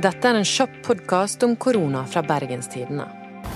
[0.00, 3.04] Dette er en kjapp podkast om korona fra Bergenstidene.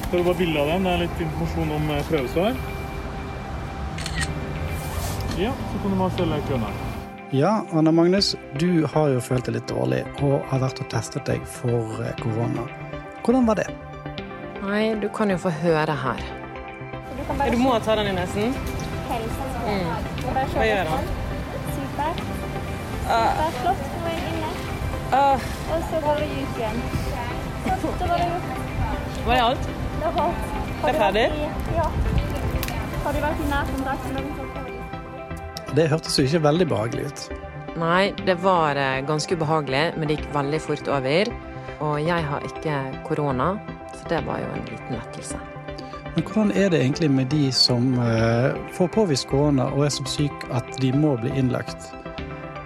[0.06, 0.84] Skal du bare bilde av den?
[0.84, 2.58] Det er litt informasjon om eh, prøvesvar.
[5.40, 6.82] Ja, så kan du bare stelle køen her.
[7.34, 11.24] Ja, Anna Magnus, du har jo følt deg litt dårlig og har vært og testet
[11.30, 12.66] deg for eh, korona.
[13.24, 13.68] Hvordan var det?
[14.66, 16.22] Nei, du kan jo få høre her.
[17.24, 18.52] Du må ta den i nesen.
[19.64, 19.90] Mm.
[20.28, 21.12] Hva gjør han?
[21.78, 22.24] Super.
[23.08, 23.93] Ah, Super flott.
[25.14, 26.82] Ah, Og så går vi ut igjen.
[27.64, 28.50] Var det gjort.
[29.26, 29.70] var det alt?
[30.00, 30.44] Det var alt.
[30.82, 31.26] Det er ferdig?
[31.76, 31.88] Ja.
[33.04, 34.24] Har du vært i nærkontakt det?
[35.74, 37.24] Det hørtes jo ikke veldig behagelig ut.
[37.80, 41.32] Nei, det var eh, ganske ubehagelig, men det gikk veldig fort over.
[41.82, 42.76] Og jeg har ikke
[43.08, 43.48] korona,
[43.96, 45.40] så det var jo en liten lettelse.
[46.14, 50.06] Men hvordan er det egentlig med de som eh, får påvist korona og er så
[50.06, 51.90] syke at de må bli innlagt?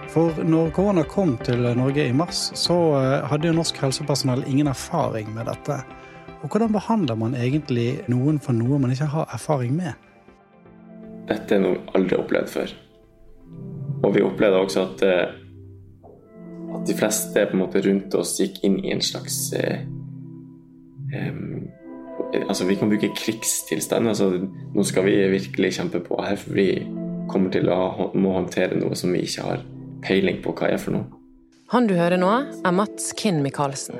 [0.09, 4.71] For når korona kom til Norge i mars, så eh, hadde jo norsk helsepersonell ingen
[4.71, 5.83] erfaring med dette.
[6.41, 9.93] Og hvordan behandler man egentlig noen for noe man ikke har erfaring med?
[11.29, 12.75] Dette er noe vi aldri har opplevd før.
[13.99, 16.05] Og vi opplevde også at, eh,
[16.73, 19.83] at de fleste på en måte rundt oss gikk inn i en slags eh,
[21.13, 21.67] um,
[22.29, 24.07] Altså, vi kan bruke krigstilstand.
[24.07, 24.27] Altså,
[24.75, 26.67] nå skal vi virkelig kjempe på her, for vi
[27.29, 29.63] kommer til å må håndtere noe som vi ikke har
[30.05, 31.07] peiling på hva er for noe.
[31.69, 32.31] Han du hører nå,
[32.65, 33.99] er Mats Kinn Michaelsen.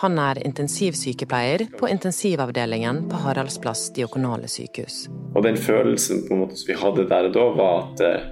[0.00, 5.02] Han er intensivsykepleier på intensivavdelingen på Haraldsplass diakonale sykehus.
[5.36, 8.28] Og den følelsen måte vi hadde der og da, var at eh,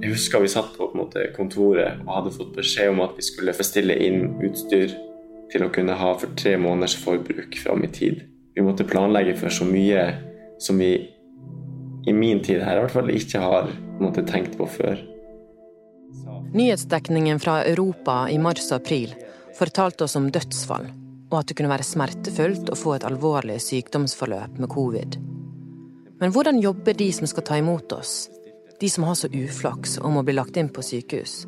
[0.00, 3.24] Jeg husker vi satt på, på måte, kontoret og hadde fått beskjed om at vi
[3.24, 4.92] skulle bestille inn utstyr
[5.52, 8.22] til å kunne ha for tre måneders forbruk fram i tid.
[8.56, 10.06] Vi måtte planlegge for så mye
[10.60, 10.94] som vi
[12.08, 15.00] i min tid her i hvert fall ikke har måte, tenkt på før.
[16.52, 19.12] Nyhetsdekningen fra Europa i mars og april
[19.54, 20.88] fortalte oss om dødsfall,
[21.30, 25.18] og at det kunne være smertefullt å få et alvorlig sykdomsforløp med covid.
[26.18, 28.26] Men hvordan jobber de som skal ta imot oss?
[28.80, 31.44] De som har så uflaks og må bli lagt inn på sykehus?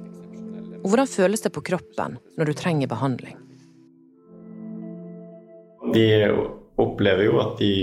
[0.85, 3.35] Og hvordan føles det på kroppen når du trenger behandling?
[5.93, 6.07] De
[6.79, 7.75] opplever jo at de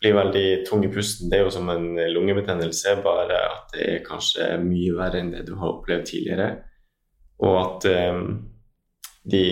[0.00, 1.30] blir veldig tunge i pusten.
[1.30, 5.46] Det er jo som en lungebetennelse, bare at det er kanskje mye verre enn det
[5.48, 6.50] du har opplevd tidligere.
[7.44, 8.20] Og at eh,
[9.32, 9.44] de,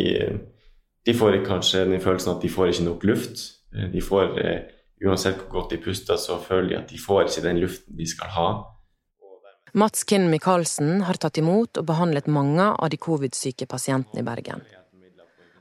[1.06, 3.42] de får kanskje den følelsen at de får ikke nok luft.
[3.74, 4.62] Eh, De får, eh,
[5.04, 8.06] Uansett hvor godt de puster, så føler de at de får ikke den luften de
[8.08, 8.46] skal ha.
[9.74, 14.62] Mats Kinn Michaelsen har tatt imot og behandlet mange av de covid-syke pasientene i Bergen.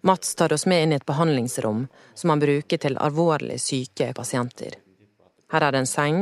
[0.05, 4.75] Mats tar oss med inn i et behandlingsrom som han bruker til alvorlig syke pasienter.
[5.53, 6.17] Her er det en seng,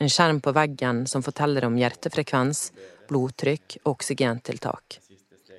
[0.00, 2.70] en skjerm på veggen som forteller om hjertefrekvens,
[3.10, 4.96] blodtrykk og oksygentiltak.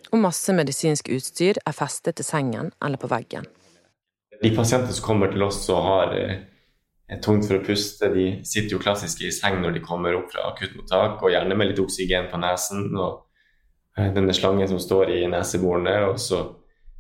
[0.10, 3.46] Og masse medisinsk utstyr er festet til sengen eller på veggen.
[4.42, 8.80] De pasientene som kommer til oss og har eh, tungt for å puste, de sitter
[8.80, 12.32] jo klassisk i seng når de kommer opp fra akuttmottak, og gjerne med litt oksygen
[12.32, 13.28] på nesen og
[13.94, 16.00] eh, denne slangen som står i neseborene.
[16.10, 16.48] Og så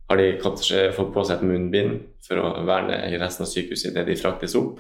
[0.09, 4.07] har de kanskje fått på seg et munnbind for å verne resten av sykehuset idet
[4.07, 4.79] de fraktes opp.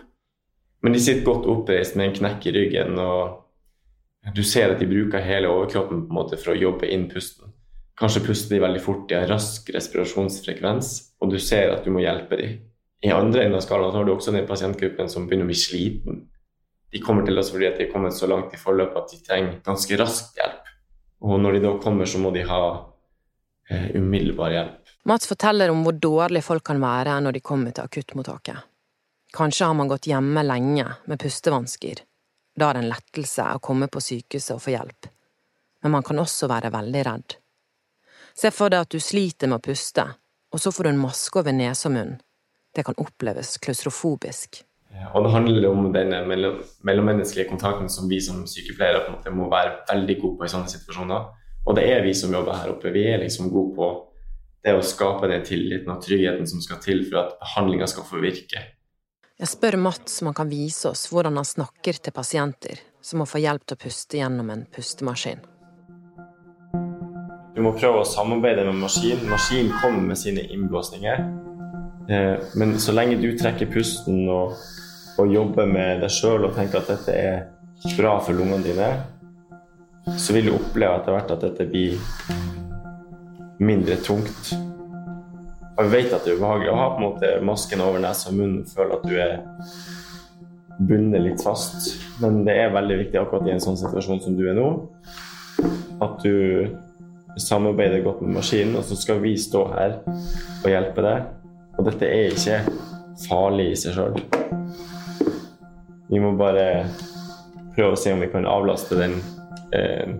[0.81, 4.87] Men de sitter godt oppreist med en knekk i ryggen, og du ser at de
[4.89, 7.53] bruker hele overkroppen på en måte for å jobbe inn pusten.
[7.99, 12.01] Kanskje puster de veldig fort, de har rask respirasjonsfrekvens, og du ser at du må
[12.01, 12.57] hjelpe dem.
[13.03, 16.23] I andre enden av skalaen har du også den pasientgruppen som begynner å bli sliten.
[16.89, 19.59] De kommer til oss fordi de er kommet så langt i forløpet at de trenger
[19.67, 20.71] ganske raskt hjelp.
[21.21, 22.63] Og når de da kommer, så må de ha
[23.69, 24.93] umiddelbar hjelp.
[25.09, 28.65] Mats forteller om hvor dårlig folk kan være når de kommer til akuttmottaket.
[29.33, 32.01] Kanskje har man gått hjemme lenge med pustevansker.
[32.57, 35.09] Da er det en lettelse å komme på sykehuset og få hjelp.
[35.83, 37.35] Men man kan også være veldig redd.
[38.35, 40.05] Se for deg at du sliter med å puste,
[40.49, 42.17] og så får du en maske over nese og munn.
[42.75, 44.63] Det kan oppleves klaustrofobisk.
[45.13, 49.33] Og det handler om den mellom, mellommenneskelige kontakten som vi som sykepleiere på en måte
[49.33, 51.27] må være veldig gode på i sånne situasjoner.
[51.69, 52.89] Og det er vi som jobber her oppe.
[52.89, 53.89] Vi er liksom gode på
[54.65, 58.21] det å skape den tilliten og tryggheten som skal til for at behandlinga skal få
[58.23, 58.63] virke.
[59.39, 63.27] Jeg spør Mats om han kan vise oss hvordan han snakker til pasienter som må
[63.29, 65.45] få hjelp til å puste gjennom en pustemaskin.
[67.55, 69.29] Du må prøve å samarbeide med maskinen.
[69.29, 71.23] Maskinen kommer med sine innblåsninger.
[72.09, 74.57] Eh, Men så lenge du trekker pusten og,
[75.21, 78.91] og jobber med deg sjøl og tenker at dette er bra for lungene dine,
[80.17, 81.99] så vil du oppleve etter hvert at dette blir
[83.59, 84.53] mindre tungt.
[85.79, 88.31] Og vi vet at det er ubehagelig å ha på en måte masken over nesa
[88.31, 89.35] og munnen og føle at du er
[90.79, 91.93] bundet litt fast.
[92.23, 94.69] Men det er veldig viktig akkurat i en sånn situasjon som du er nå,
[96.03, 96.75] at du
[97.39, 101.29] samarbeider godt med maskinen, og så skal vi stå her og hjelpe deg.
[101.79, 102.59] Og dette er ikke
[103.27, 104.19] farlig i seg sjøl.
[106.09, 106.87] Vi må bare
[107.75, 109.19] prøve å se om vi kan avlaste den,
[109.75, 110.13] eh,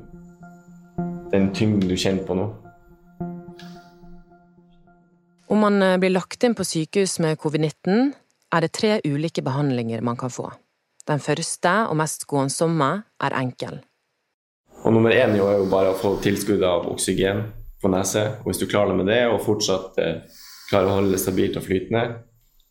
[1.31, 2.48] den tyngden du kjenner på nå.
[5.50, 8.12] Om man eh, blir lagt inn på sykehus med covid-19,
[8.54, 10.50] er det tre ulike behandlinger man kan få.
[11.10, 12.90] Den første og mest skånsomme
[13.25, 13.80] er enkel.
[14.86, 17.44] Og nummer én er jo bare å få tilskudd av oksygen
[17.81, 18.25] på nese.
[18.42, 20.22] Og hvis du klarer det med det, og fortsatt eh,
[20.69, 22.06] klarer å holde det stabilt og flytende,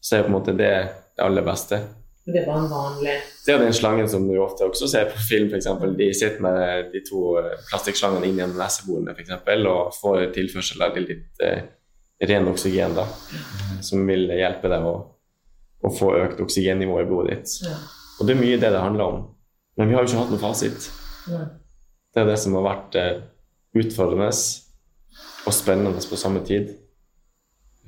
[0.00, 0.72] så er det på en måte det
[1.18, 1.80] det aller beste.
[2.28, 3.14] Det er en vanlig
[3.46, 5.68] Det er den slangen som du ofte også ser på film, f.eks.
[5.96, 10.98] De sitter med de to eh, plastikkslangene inn gjennom neseborene eksempel, og får tilførsel av
[11.00, 11.62] litt eh,
[12.28, 13.06] ren oksygen, da,
[13.84, 14.94] som vil hjelpe deg å,
[15.80, 17.56] å få økt oksygennivå i blodet ditt.
[17.64, 17.78] Ja.
[18.18, 19.24] Og det er mye det det handler om.
[19.78, 20.88] Men vi har jo ikke hatt noen fasit.
[21.30, 21.44] Nei.
[22.12, 23.20] Det er det som har vært eh,
[23.78, 24.28] utfordrende
[25.46, 26.74] og spennende på samme tid.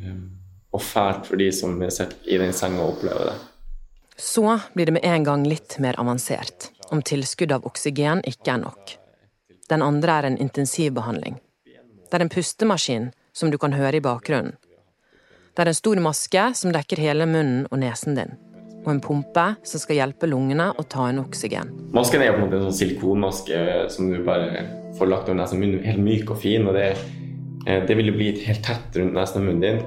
[0.00, 0.28] Um,
[0.72, 3.38] og fælt for de som sitter i den senga og opplever det.
[4.20, 8.60] Så blir det med en gang litt mer avansert, om tilskudd av oksygen ikke er
[8.66, 8.92] nok.
[9.70, 11.38] Den andre er en intensivbehandling.
[12.10, 14.58] Det er en pustemaskin som du kan høre i bakgrunnen.
[15.56, 18.36] Det er en stor maske som dekker hele munnen og nesen din.
[18.84, 21.72] Og en pumpe som skal hjelpe lungene å ta inn oksygen.
[21.96, 24.66] Masken er på en måte en sånn silikonmaske som du bare
[25.00, 25.64] får lagt over nesen.
[25.64, 26.92] Munnen helt myk og fin, og det,
[27.66, 29.82] eh, det vil jo bli helt tett rundt nesen og munnen din.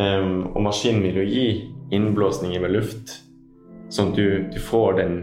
[0.00, 1.48] Um, og maskinen vil jo gi
[1.92, 3.18] innblåsninger med luft,
[3.90, 5.20] sånn at du, du får den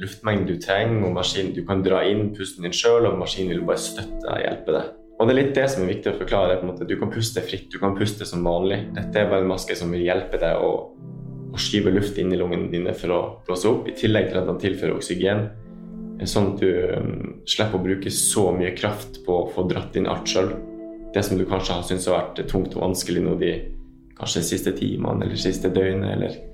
[0.00, 3.66] luftmengden du trenger, og maskinen, du kan dra inn pusten din sjøl, og maskinen vil
[3.68, 4.96] bare støtte deg og hjelpe deg.
[5.20, 6.56] Og det er litt det som er viktig å forklare.
[6.56, 6.86] på en måte.
[6.88, 8.86] Du kan puste fritt, du kan puste som vanlig.
[8.96, 10.70] Dette er bare en maske som vil hjelpe deg å,
[11.52, 14.48] å skyve luft inn i lungene dine for å blåse opp, i tillegg til at
[14.48, 15.50] den tilfører oksygen,
[16.24, 17.12] sånn at du um,
[17.48, 20.54] slipper å bruke så mye kraft på å få dratt inn alt sjøl.
[21.12, 23.54] Det som du kanskje har syntes har vært tungt og vanskelig nå de
[24.16, 26.16] kanskje de siste timene eller siste døgnet.
[26.16, 26.49] Eller.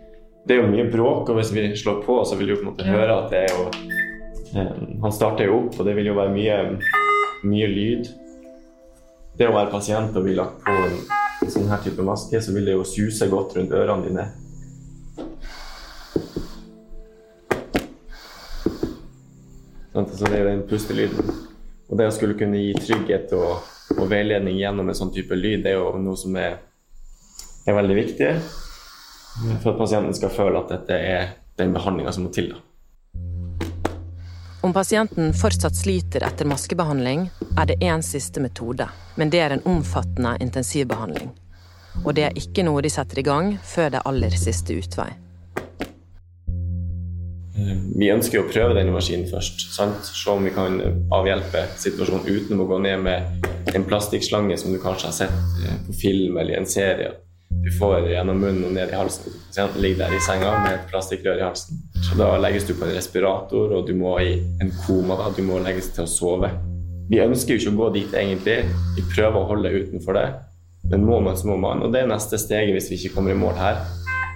[0.47, 2.69] Det er jo mye bråk, og hvis vi slår på, så vil du på en
[2.69, 3.65] måte høre at det er jo
[4.55, 6.59] eh, Han starter jo opp, og det vil jo være mye,
[7.51, 8.11] mye lyd.
[9.37, 11.01] Det å være pasient og bli lagt på en,
[11.43, 14.27] en sånn her type maske, så vil det jo suse godt rundt ørene dine.
[19.97, 21.33] Så det er den pustelyden.
[21.91, 23.67] Og det å skulle kunne gi trygghet og,
[23.97, 26.61] og veiledning gjennom en sånn type lyd, det er jo noe som er
[27.67, 28.31] er veldig viktig
[29.63, 32.55] for at pasienten skal føle at dette er den behandlinga som må til.
[34.67, 37.29] Om pasienten fortsatt sliter etter maskebehandling,
[37.59, 38.89] er det én siste metode.
[39.15, 41.31] Men det er en omfattende intensivbehandling.
[42.05, 45.13] Og det er ikke noe de setter i gang før det aller siste utvei.
[47.97, 49.69] Vi ønsker å prøve denne maskinen først.
[49.73, 50.03] Sant?
[50.05, 50.81] Se om vi kan
[51.15, 55.95] avhjelpe situasjonen uten å gå ned med en plastikkslange som du kanskje har sett på
[55.97, 57.15] film eller i en serie
[57.65, 59.33] du får gjennom munnen og ned i halsen.
[59.49, 61.81] Pasienten ligger der i senga med et plastikkrør i halsen.
[62.07, 65.17] Så Da legges du på en respirator, og du må i en koma.
[65.17, 66.51] da, Du må legges til å sove.
[67.11, 68.65] Vi ønsker jo ikke å gå dit egentlig.
[68.97, 70.29] Vi prøver å holde utenfor det.
[70.91, 71.83] Men må man, så må man.
[71.83, 73.83] Og det er neste steget hvis vi ikke kommer i mål her.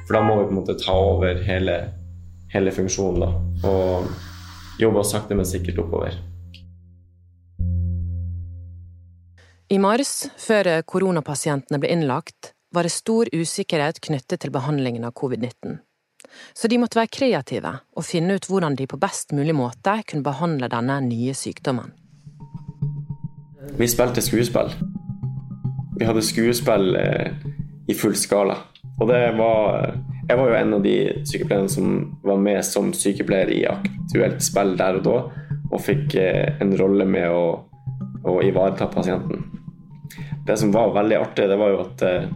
[0.07, 1.77] For da må vi på en måte ta over hele,
[2.51, 3.31] hele funksjonen da,
[3.69, 4.09] og
[4.83, 6.17] jobbe sakte, men sikkert oppover.
[9.71, 15.79] I mars, før koronapasientene ble innlagt, var det stor usikkerhet knyttet til behandlingen av covid-19.
[16.55, 20.27] Så de måtte være kreative og finne ut hvordan de på best mulig måte kunne
[20.27, 21.95] behandle denne nye sykdommen.
[23.79, 24.73] Vi spilte skuespill.
[25.99, 27.33] Vi hadde skuespill eh,
[27.89, 28.57] i full skala.
[29.01, 29.97] Og det var
[30.31, 30.97] Jeg var jo en av de
[31.27, 35.15] sykepleierne som var med som sykepleier i aktuelt spill der og da,
[35.73, 37.65] og fikk eh, en rolle med å,
[38.23, 39.43] å ivareta pasienten.
[40.47, 42.29] Det som var veldig artig, det var jo at eh,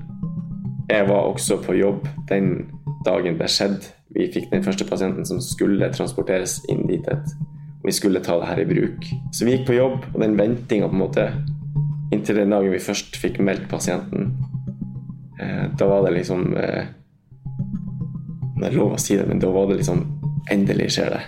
[0.91, 2.67] jeg var også på jobb den
[3.07, 3.93] dagen det skjedde.
[4.14, 7.09] Vi fikk den første pasienten som skulle transporteres inn dit.
[7.09, 9.09] Og vi skulle ta det her i bruk.
[9.33, 11.29] Så vi gikk på jobb, og den ventinga på en måte
[12.12, 14.35] inntil den dagen vi først fikk meldt pasienten,
[15.41, 16.85] eh, da var det liksom eh,
[18.55, 20.05] Det er lov å si det, men da var det liksom
[20.53, 21.23] Endelig skjer det.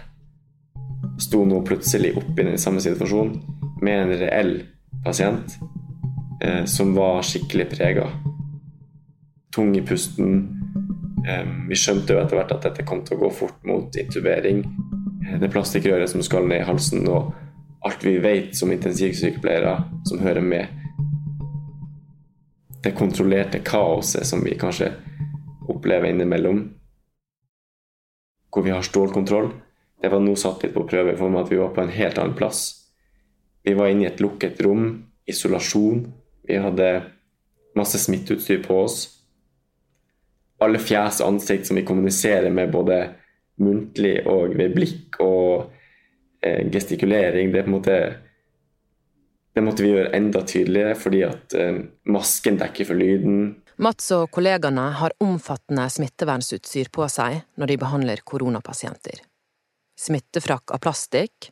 [1.24, 3.38] Sto nå plutselig oppe i den samme situasjonen
[3.80, 4.52] med en reell
[5.04, 5.56] pasient
[6.44, 8.10] eh, som var skikkelig prega
[9.56, 10.44] tung i pusten.
[11.66, 14.62] Vi skjønte jo etter hvert at dette kom til å gå fort mot intubering.
[15.26, 17.32] Det det plastikkrøret som skal ned i halsen, og
[17.86, 19.72] alt vi vet som intensivsykepleiere
[20.06, 20.68] som hører med.
[22.84, 24.92] Det kontrollerte kaoset som vi kanskje
[25.66, 26.60] opplever innimellom,
[28.52, 29.50] hvor vi har stålkontroll,
[30.02, 32.18] det var nå satt litt på prøve i form at vi var på en helt
[32.20, 32.68] annen plass.
[33.66, 36.04] Vi var inne i et lukket rom isolasjon.
[36.46, 36.90] Vi hadde
[37.76, 39.15] masse smitteutstyr på oss.
[40.64, 43.00] Alle fjes og ansikt som vi kommuniserer med både
[43.62, 45.72] muntlig og ved blikk og
[46.44, 47.98] eh, gestikulering, det, måte,
[49.56, 51.80] det måtte vi gjøre enda tydeligere fordi at eh,
[52.12, 53.54] masken dekker for lyden.
[53.76, 59.20] Mats og kollegaene har omfattende smittevernutstyr på seg når de behandler koronapasienter.
[60.00, 61.50] Smittefrakk av plastikk,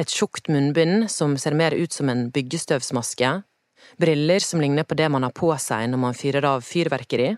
[0.00, 3.32] et tjukt munnbind som ser mer ut som en byggestøvsmaske,
[4.00, 7.34] briller som ligner på det man har på seg når man fyrer av fyrverkeri,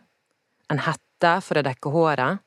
[0.73, 2.43] en hette for å dekke håret,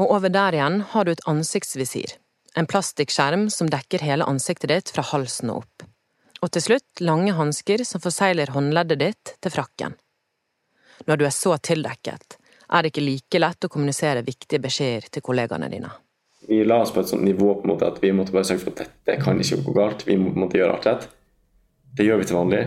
[0.00, 2.16] og over der igjen har du et ansiktsvisir,
[2.56, 5.88] en plastikkskjerm som dekker hele ansiktet ditt fra halsen og opp,
[6.42, 9.98] og til slutt lange hansker som forsegler håndleddet ditt til frakken.
[11.06, 12.38] Når du er så tildekket,
[12.72, 15.90] er det ikke like lett å kommunisere viktige beskjeder til kollegaene dine.
[16.48, 18.64] Vi la oss på et sånt nivå på en måte at vi måtte bare sørge
[18.64, 20.06] for at dette kan ikke gå galt.
[20.08, 21.04] Vi må på en måte gjøre alt rett.
[21.92, 22.62] Det gjør vi til vanlig,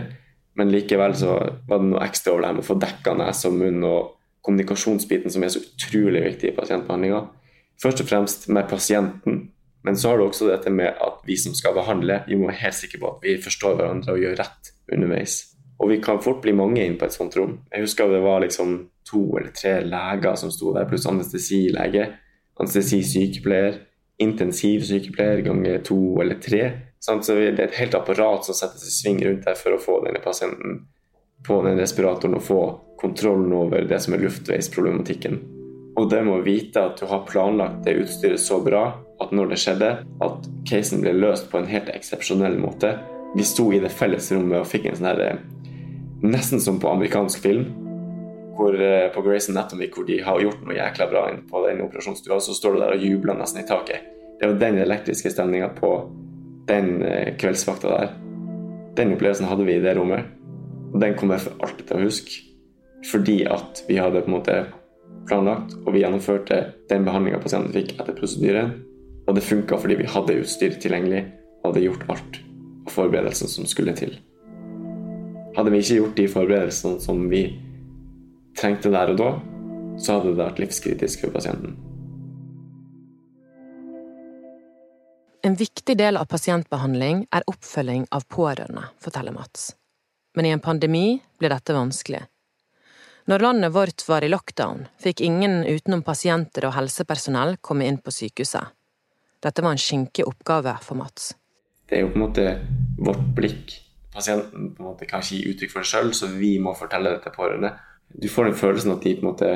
[0.56, 1.34] men likevel så
[1.68, 4.15] var det noe ekstra over det her med å få dekka nese og munn og
[4.46, 7.24] kommunikasjonsbiten som er så utrolig viktig i pasientbehandlinga.
[7.82, 9.42] Først og fremst med pasienten,
[9.86, 12.62] men så har du også dette med at vi som skal behandle, vi må være
[12.64, 15.36] helt sikre på at vi forstår hverandre og gjør rett underveis.
[15.78, 17.58] Og vi kan fort bli mange inn på et sånt rom.
[17.72, 22.08] Jeg husker det var liksom to eller tre leger som sto der, pluss anestesilege,
[22.56, 23.82] anestesisykepleier,
[24.24, 26.62] intensivsykepleier ganger to eller tre.
[26.98, 30.00] Så det er et helt apparat som settes i sving rundt der for å få
[30.06, 30.86] denne pasienten
[31.44, 32.62] på den respiratoren og få
[33.00, 35.38] kontrollen over det som er luftveisproblematikken.
[35.96, 38.88] Og det med å vite at du har planlagt det utstyret så bra
[39.22, 39.90] at når det skjedde,
[40.24, 42.92] at casen ble løst på en helt eksepsjonell måte.
[43.36, 45.38] Vi sto i det felles rommet og fikk en sånn her
[46.26, 47.66] Nesten som på amerikansk film.
[48.56, 52.40] Hvor, eh, på Grace Anatomy, hvor de har gjort noe jækla bra på den operasjonsstua,
[52.40, 54.00] så står du der og jubler nesten i taket.
[54.40, 55.90] Det var den elektriske stemninga på
[56.68, 58.14] den eh, kveldsvakta der.
[58.96, 60.24] Den opplevelsen hadde vi i det rommet.
[61.00, 62.42] Den kommer jeg for alltid til å huske.
[63.06, 64.56] Fordi at vi hadde på en måte
[65.28, 66.60] planlagt, og vi gjennomførte
[66.90, 68.72] den behandlinga pasienten fikk etter prosedyren.
[69.26, 71.24] Og det funka fordi vi hadde utstyr tilgjengelig
[71.60, 72.40] og hadde gjort alt
[72.86, 74.14] av forberedelsene som skulle til.
[75.56, 77.42] Hadde vi ikke gjort de forberedelsene som vi
[78.56, 79.30] trengte der og da,
[80.00, 81.76] så hadde det vært livskritisk for pasienten.
[85.46, 89.70] En viktig del av pasientbehandling er oppfølging av pårørende, forteller Mats.
[90.36, 92.22] Men i en pandemi ble dette vanskelig.
[93.26, 98.14] Når landet vårt var i lockdown, fikk ingen utenom pasienter og helsepersonell komme inn på
[98.14, 98.70] sykehuset.
[99.42, 101.32] Dette var en skinkig oppgave for Mats.
[101.88, 102.46] Det er jo på en måte
[103.02, 103.74] vårt blikk
[104.16, 107.12] pasienten på en måte kan ikke gi uttrykk for det sjøl, så vi må fortelle
[107.12, 107.72] det til pårørende.
[108.08, 109.50] Du får den følelsen at de på en måte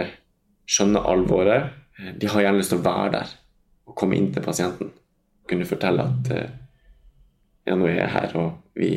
[0.70, 1.70] skjønner alvoret.
[2.20, 3.36] De har gjerne lyst til å være der
[3.88, 4.92] og komme inn til pasienten.
[5.48, 6.50] Kunne fortelle at eh,
[7.66, 8.90] ja, nå er jeg her, og vi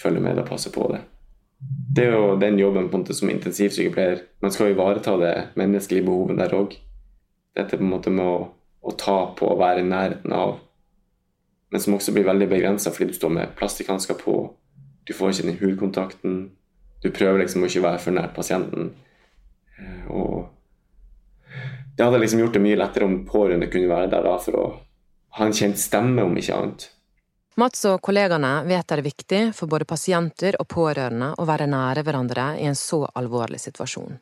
[0.00, 1.02] følger med og passer på det.
[1.90, 4.22] Det er jo den jobben på en måte som intensivsykepleier.
[4.42, 6.76] Man skal ivareta det menneskelige behovet der òg.
[7.58, 8.44] Dette på en måte med å,
[8.86, 10.60] å ta på og være i nærheten av,
[11.70, 14.36] men som også blir veldig begrensa fordi du står med plastikkhansker på
[15.10, 16.34] du får ikke den hudkontakten.
[17.02, 18.92] Du prøver liksom å ikke være for nær pasienten.
[19.74, 20.50] Eh, og
[21.96, 24.64] det hadde liksom gjort det mye lettere om pårørende kunne være der da for å
[25.38, 26.86] ha en kjent stemme, om ikke annet.
[27.60, 32.04] Mats og kollegaene vet det er viktig for både pasienter og pårørende å være nære
[32.06, 34.16] hverandre i en så alvorlig situasjon.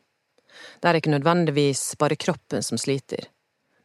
[0.81, 3.29] Det er ikke nødvendigvis bare kroppen som sliter,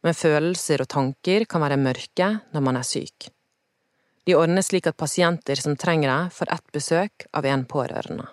[0.03, 3.29] men følelser og tanker kan være mørke når man er syk.
[4.27, 8.27] De ordner slik at pasienter som trenger det, får ett besøk av en pårørende.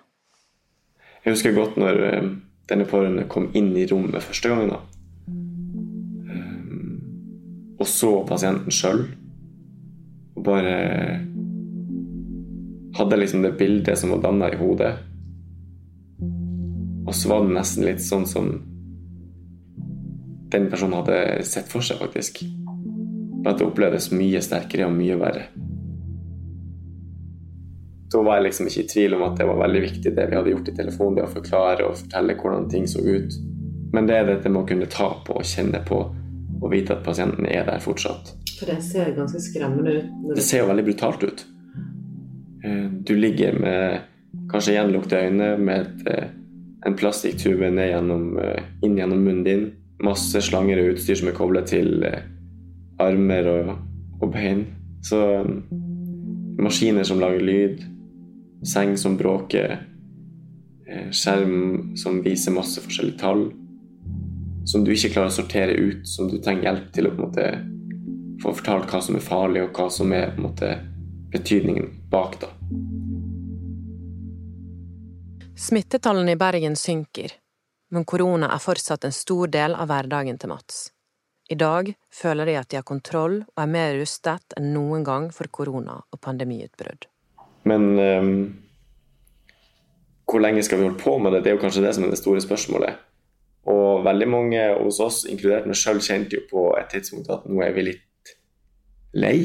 [1.23, 2.31] Jeg husker godt når eh,
[2.67, 4.73] denne pårørende kom inn i rommet første gangen.
[4.73, 4.79] da.
[6.33, 9.05] Eh, og så pasienten sjøl.
[10.43, 10.75] Bare
[12.97, 14.93] hadde liksom det bildet som var danna i hodet.
[17.03, 18.53] Og så var det nesten litt sånn som
[20.53, 22.43] den personen hadde sett for seg, faktisk.
[23.43, 25.47] At det opplevdes mye sterkere og mye verre
[28.13, 30.37] da var jeg liksom ikke i tvil om at det var veldig viktig det vi
[30.37, 33.37] hadde gjort i telefonen, det å forklare og fortelle hvordan ting så ut.
[33.93, 35.99] Men det er dette med å kunne ta på og kjenne på
[36.63, 38.35] og vite at pasienten er der fortsatt.
[38.59, 40.35] For det ser ganske skremmende ut?
[40.35, 41.45] Det ser jo veldig brutalt ut.
[42.63, 43.99] Eh, du ligger med
[44.51, 46.27] kanskje gjenlukte øyne med et, eh,
[46.85, 49.71] en plastikktube gjennom, eh, inn gjennom munnen din.
[50.03, 52.05] Masse slanger og utstyr som er koblet til
[52.99, 53.77] armer og,
[54.21, 54.65] og bein.
[55.01, 55.17] Så
[56.57, 57.83] maskiner som lager lyd
[58.63, 59.79] seng som bråker,
[61.11, 63.51] skjerm som viser masse forskjellige tall,
[64.65, 67.29] som du ikke klarer å sortere ut, som du trenger hjelp til å på en
[67.29, 67.47] måte
[68.43, 70.73] få fortalt hva som er farlig, og hva som er på en måte
[71.33, 72.39] betydningen bak.
[72.41, 72.51] da.
[75.55, 77.37] Smittetallene i Bergen synker,
[77.93, 80.89] men korona er fortsatt en stor del av hverdagen til Mats.
[81.51, 85.27] I dag føler de at de har kontroll og er mer rustet enn noen gang
[85.35, 87.07] for korona og pandemiutbrudd.
[87.69, 88.37] Men um,
[90.27, 91.43] hvor lenge skal vi holde på med det?
[91.43, 93.03] Det er jo kanskje det som er det store spørsmålet.
[93.69, 97.61] Og veldig mange hos oss, inkludert meg sjøl, kjente jo på et tidspunkt at nå
[97.63, 98.03] er vi litt
[99.13, 99.37] lei.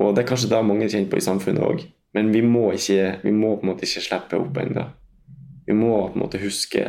[0.00, 1.84] Og det er kanskje det mange kjenner på i samfunnet òg.
[2.14, 4.86] Men vi må, ikke, vi må på en måte ikke slippe opp ennå.
[5.66, 6.84] Vi må på en måte huske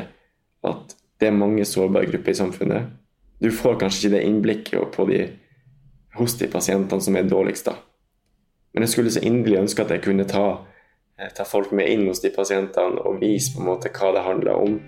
[0.65, 2.94] at det er mange sårbare grupper i samfunnet.
[3.41, 5.20] Du får kanskje ikke det innblikket de,
[6.20, 7.75] hos de pasientene som er dårligst, da.
[8.74, 10.46] Men jeg skulle så inderlig ønske at jeg kunne ta,
[11.17, 14.25] eh, ta folk med inn hos de pasientene og vise på en måte hva det
[14.25, 14.79] handler om.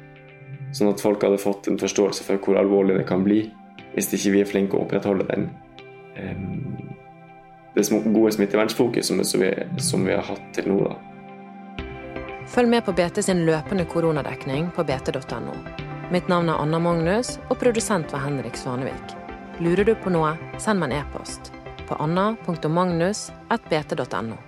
[0.76, 3.46] Sånn at folk hadde fått en forståelse for hvor alvorlig det kan bli
[3.96, 5.48] hvis ikke vi er flinke å opprettholde den
[6.20, 6.77] um,
[7.78, 9.44] det gode smittevernfokuset som,
[9.78, 10.80] som vi har hatt til nå.
[10.88, 10.96] da.
[12.48, 15.54] Følg med på BT sin løpende koronadekning på bt.no.
[16.12, 19.16] Mitt navn er Anna Magnus, og produsent var Henrik Svanevik.
[19.60, 21.52] Lurer du på noe, send meg en e-post
[21.88, 24.47] på anna.magnus.bt.no.